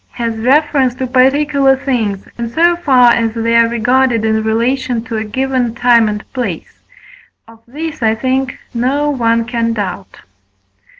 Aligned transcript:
has 0.09 0.35
reference 0.35 0.95
to 0.95 1.05
particular 1.05 1.75
things, 1.75 2.27
in 2.35 2.49
so 2.49 2.75
far 2.75 3.11
as 3.13 3.35
they 3.35 3.55
are 3.55 3.67
regarded 3.69 4.25
in 4.25 4.41
relation 4.41 5.03
to 5.03 5.15
a 5.15 5.23
given 5.23 5.75
time 5.75 6.09
and 6.09 6.25
place: 6.33 6.79
of 7.47 7.59
this, 7.67 8.01
I 8.01 8.15
think, 8.15 8.57
no 8.73 9.11
one 9.11 9.45
can 9.45 9.73
doubt. 9.73 10.21